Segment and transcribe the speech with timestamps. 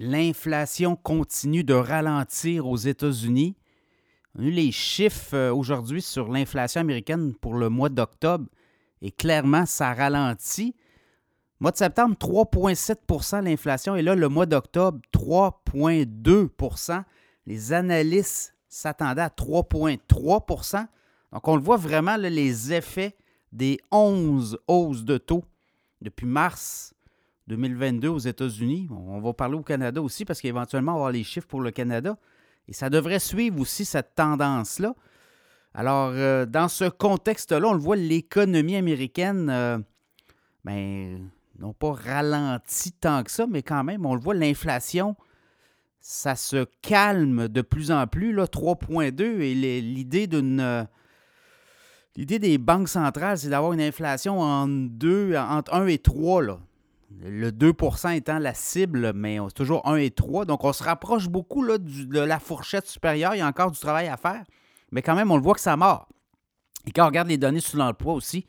[0.00, 3.56] L'inflation continue de ralentir aux États-Unis.
[4.36, 8.46] On a eu les chiffres euh, aujourd'hui sur l'inflation américaine pour le mois d'octobre
[9.02, 10.76] et clairement, ça ralentit.
[11.58, 17.02] Mois de septembre, 3,7% l'inflation et là, le mois d'octobre, 3,2%
[17.46, 20.86] Les analystes s'attendaient à 3,3%
[21.32, 23.16] Donc, on le voit vraiment, les effets
[23.50, 25.42] des 11 hausses de taux
[26.00, 26.94] depuis mars
[27.48, 28.88] 2022 aux États-Unis.
[28.90, 31.70] On va parler au Canada aussi parce qu'éventuellement, on va avoir les chiffres pour le
[31.70, 32.16] Canada.
[32.68, 34.94] Et ça devrait suivre aussi cette tendance-là.
[35.72, 39.78] Alors, euh, dans ce contexte-là, on le voit, l'économie américaine, euh,
[40.64, 41.30] ben,
[41.78, 45.16] pas ralenti tant que ça, mais quand même, on le voit, l'inflation,
[46.00, 49.40] ça se calme de plus en plus, 3,2.
[49.40, 50.60] Et l'idée d'une.
[50.60, 50.84] Euh,
[52.16, 56.42] l'idée des banques centrales, c'est d'avoir une inflation entre 2, entre 1 et 3.
[56.42, 56.58] Là.
[57.10, 60.44] Le 2% étant la cible, mais c'est toujours 1 et 3.
[60.44, 63.34] Donc, on se rapproche beaucoup de la fourchette supérieure.
[63.34, 64.44] Il y a encore du travail à faire.
[64.92, 66.08] Mais quand même, on le voit que ça mord.
[66.86, 68.46] Et quand on regarde les données sur l'emploi aussi,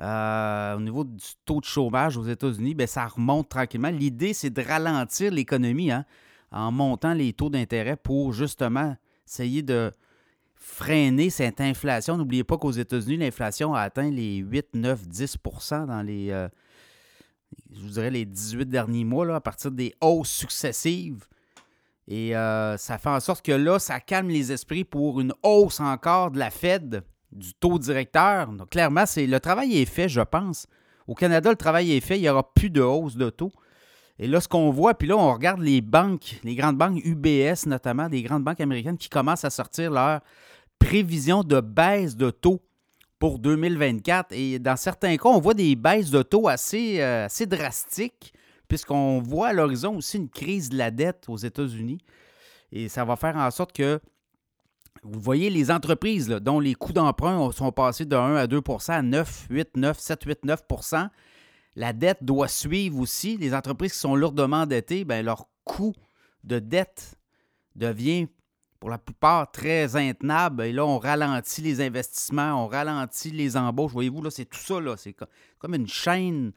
[0.00, 3.90] euh, au niveau du taux de chômage aux États-Unis, ben, ça remonte tranquillement.
[3.90, 6.04] L'idée, c'est de ralentir l'économie hein,
[6.52, 8.96] en montant les taux d'intérêt pour justement
[9.26, 9.90] essayer de
[10.54, 12.16] freiner cette inflation.
[12.16, 16.48] N'oubliez pas qu'aux États-Unis, l'inflation a atteint les 8, 9, 10% dans les, euh,
[17.74, 21.26] je vous dirais, les 18 derniers mois, à partir des hausses successives.
[22.06, 25.80] Et euh, ça fait en sorte que là, ça calme les esprits pour une hausse
[25.80, 28.48] encore de la Fed du taux directeur.
[28.48, 30.66] Donc, clairement, c'est le travail est fait, je pense.
[31.06, 32.18] Au Canada, le travail est fait.
[32.18, 33.52] Il n'y aura plus de hausse de taux.
[34.18, 37.66] Et là, ce qu'on voit, puis là, on regarde les banques, les grandes banques UBS
[37.66, 40.20] notamment, des grandes banques américaines qui commencent à sortir leur
[40.78, 42.60] prévision de baisse de taux
[43.18, 44.32] pour 2024.
[44.32, 48.32] Et dans certains cas, on voit des baisses de taux assez, euh, assez drastiques,
[48.68, 51.98] puisqu'on voit à l'horizon aussi une crise de la dette aux États-Unis.
[52.72, 54.00] Et ça va faire en sorte que
[55.02, 59.02] vous voyez les entreprises dont les coûts d'emprunt sont passés de 1 à 2% à
[59.02, 61.08] 9, 8, 9, 7, 8, 9%
[61.76, 63.36] La dette doit suivre aussi.
[63.36, 65.94] Les entreprises qui sont lourdement endettées, bien, leur coût
[66.44, 67.14] de dette
[67.76, 68.26] devient
[68.80, 70.64] pour la plupart très intenable.
[70.64, 73.92] Et là, on ralentit les investissements, on ralentit les embauches.
[73.92, 74.80] Voyez-vous, là, c'est tout ça.
[74.80, 74.96] Là.
[74.96, 75.14] C'est
[75.58, 76.52] comme une chaîne.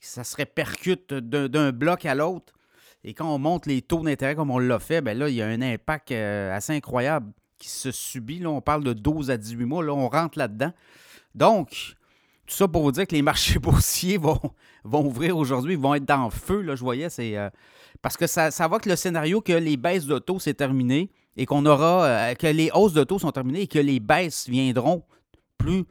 [0.00, 2.52] Ça se répercute d'un bloc à l'autre.
[3.02, 5.42] Et quand on monte les taux d'intérêt comme on l'a fait, bien là, il y
[5.42, 8.38] a un impact euh, assez incroyable qui se subit.
[8.38, 9.84] Là, on parle de 12 à 18 mois.
[9.84, 10.72] Là, on rentre là-dedans.
[11.34, 11.96] Donc,
[12.46, 14.40] tout ça pour vous dire que les marchés boursiers vont,
[14.84, 16.62] vont ouvrir aujourd'hui, vont être dans le feu.
[16.62, 17.50] Là, je voyais, c'est euh,
[18.00, 21.10] parce que ça, ça va que le scénario que les baisses de taux, c'est terminé
[21.36, 24.48] et qu'on aura euh, que les hausses de taux sont terminées et que les baisses
[24.48, 25.04] viendront
[25.58, 25.84] plus,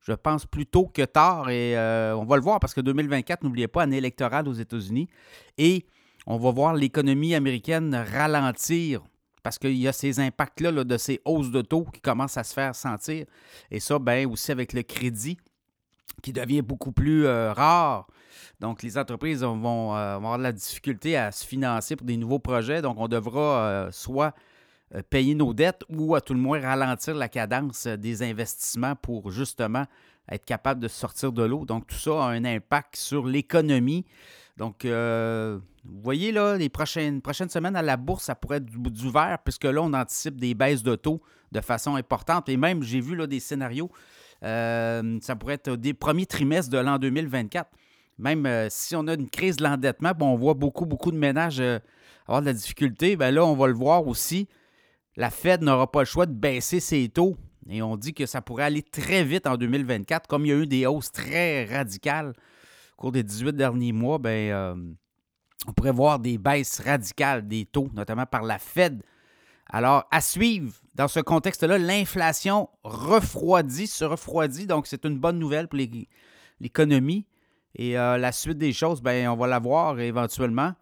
[0.00, 1.50] je pense, plus tôt que tard.
[1.50, 5.08] Et euh, on va le voir parce que 2024, n'oubliez pas, année électorale aux États-Unis.
[5.58, 5.86] Et
[6.26, 9.02] on va voir l'économie américaine ralentir
[9.42, 12.54] parce qu'il y a ces impacts-là de ces hausses de taux qui commencent à se
[12.54, 13.26] faire sentir.
[13.70, 15.36] Et ça, bien aussi avec le crédit
[16.22, 18.06] qui devient beaucoup plus euh, rare.
[18.60, 22.80] Donc, les entreprises vont, avoir de la difficulté à se financer pour des nouveaux projets.
[22.80, 24.32] Donc, on devra soit
[25.00, 29.86] payer nos dettes ou à tout le moins ralentir la cadence des investissements pour justement
[30.30, 31.64] être capable de sortir de l'eau.
[31.64, 34.04] Donc, tout ça a un impact sur l'économie.
[34.56, 38.66] Donc, euh, vous voyez, là, les prochaines, prochaines semaines à la bourse, ça pourrait être
[38.66, 41.20] du, vert, puisque là, on anticipe des baisses de taux
[41.50, 42.48] de façon importante.
[42.48, 43.90] Et même, j'ai vu là, des scénarios,
[44.44, 47.70] euh, ça pourrait être des premiers trimestres de l'an 2024.
[48.18, 51.62] Même si on a une crise de l'endettement, on voit beaucoup, beaucoup de ménages
[52.26, 54.48] avoir de la difficulté, bien là, on va le voir aussi
[55.16, 57.36] la Fed n'aura pas le choix de baisser ses taux.
[57.68, 60.56] Et on dit que ça pourrait aller très vite en 2024, comme il y a
[60.56, 62.32] eu des hausses très radicales
[62.96, 64.74] au cours des 18 derniers mois, ben, euh,
[65.66, 69.02] on pourrait voir des baisses radicales des taux, notamment par la Fed.
[69.70, 75.68] Alors, à suivre, dans ce contexte-là, l'inflation refroidit, se refroidit, donc c'est une bonne nouvelle
[75.68, 75.78] pour
[76.60, 77.26] l'économie.
[77.74, 80.74] Et euh, la suite des choses, ben, on va la voir éventuellement.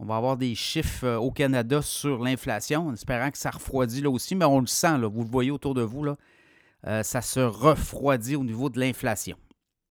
[0.00, 4.00] On va avoir des chiffres euh, au Canada sur l'inflation, en espérant que ça refroidit
[4.00, 6.06] là aussi, mais on le sent, vous le voyez autour de vous,
[6.86, 9.36] euh, ça se refroidit au niveau de l'inflation.